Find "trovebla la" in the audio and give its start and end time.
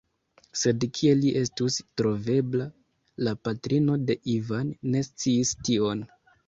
2.01-3.37